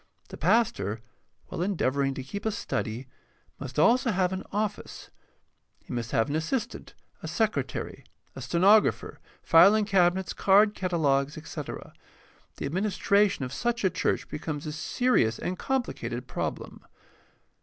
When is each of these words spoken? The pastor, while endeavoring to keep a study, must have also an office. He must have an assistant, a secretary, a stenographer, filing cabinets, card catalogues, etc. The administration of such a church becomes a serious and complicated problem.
The 0.29 0.35
pastor, 0.37 0.99
while 1.45 1.61
endeavoring 1.61 2.15
to 2.15 2.23
keep 2.23 2.43
a 2.47 2.49
study, 2.49 3.05
must 3.59 3.75
have 3.75 3.85
also 3.85 4.09
an 4.09 4.43
office. 4.51 5.11
He 5.85 5.93
must 5.93 6.09
have 6.09 6.27
an 6.27 6.35
assistant, 6.35 6.95
a 7.21 7.27
secretary, 7.27 8.03
a 8.35 8.41
stenographer, 8.41 9.19
filing 9.43 9.85
cabinets, 9.85 10.33
card 10.33 10.73
catalogues, 10.73 11.37
etc. 11.37 11.93
The 12.57 12.65
administration 12.65 13.45
of 13.45 13.53
such 13.53 13.83
a 13.83 13.91
church 13.91 14.27
becomes 14.27 14.65
a 14.65 14.71
serious 14.71 15.37
and 15.37 15.59
complicated 15.59 16.25
problem. 16.27 16.83